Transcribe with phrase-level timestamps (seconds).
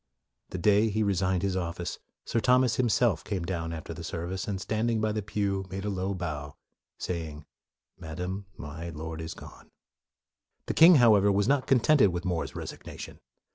[0.49, 4.47] The day after he resigned his office, Sir Thomas himself came down after the service
[4.47, 6.55] and standing by the pew made a low bow,
[6.97, 7.45] saying,"
[7.99, 9.69] Madam, my Lord is gone."
[10.65, 13.19] The king, however, was not contented with More's resignation.